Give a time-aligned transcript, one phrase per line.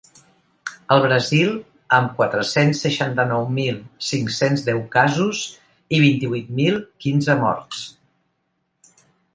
[0.93, 1.51] El Brasil,
[1.97, 3.77] amb quatre-cents seixanta-nou mil
[4.07, 5.43] cinc-cents deu casos
[5.97, 7.87] i vint-i-vuit mil quinze morts.